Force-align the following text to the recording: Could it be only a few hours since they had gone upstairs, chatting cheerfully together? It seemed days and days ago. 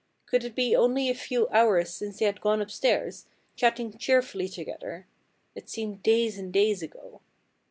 Could 0.25 0.43
it 0.43 0.55
be 0.55 0.75
only 0.75 1.09
a 1.09 1.13
few 1.13 1.47
hours 1.49 1.91
since 1.91 2.17
they 2.17 2.25
had 2.25 2.41
gone 2.41 2.59
upstairs, 2.59 3.27
chatting 3.55 3.95
cheerfully 3.99 4.47
together? 4.49 5.05
It 5.53 5.69
seemed 5.69 6.01
days 6.01 6.39
and 6.39 6.51
days 6.51 6.81
ago. 6.81 7.21